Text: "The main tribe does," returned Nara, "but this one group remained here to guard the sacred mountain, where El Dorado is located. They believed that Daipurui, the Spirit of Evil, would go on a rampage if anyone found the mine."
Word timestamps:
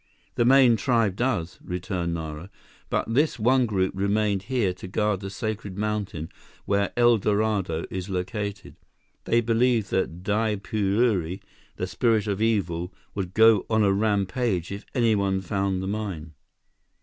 "The 0.33 0.45
main 0.45 0.77
tribe 0.77 1.15
does," 1.15 1.59
returned 1.63 2.15
Nara, 2.15 2.49
"but 2.89 3.13
this 3.13 3.37
one 3.37 3.67
group 3.67 3.91
remained 3.95 4.41
here 4.49 4.73
to 4.73 4.87
guard 4.87 5.19
the 5.19 5.29
sacred 5.29 5.77
mountain, 5.77 6.29
where 6.65 6.91
El 6.97 7.19
Dorado 7.19 7.85
is 7.91 8.09
located. 8.09 8.75
They 9.25 9.41
believed 9.41 9.91
that 9.91 10.23
Daipurui, 10.23 11.41
the 11.75 11.85
Spirit 11.85 12.25
of 12.25 12.41
Evil, 12.41 12.91
would 13.13 13.35
go 13.35 13.67
on 13.69 13.83
a 13.83 13.93
rampage 13.93 14.71
if 14.71 14.87
anyone 14.95 15.39
found 15.39 15.83
the 15.83 15.87
mine." 15.87 16.33